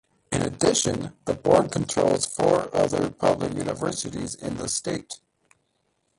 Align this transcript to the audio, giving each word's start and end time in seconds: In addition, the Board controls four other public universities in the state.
In 0.31 0.41
addition, 0.41 1.13
the 1.25 1.35
Board 1.35 1.71
controls 1.71 2.25
four 2.25 2.75
other 2.75 3.11
public 3.11 3.53
universities 3.53 4.33
in 4.33 4.57
the 4.57 4.67
state. 4.67 5.19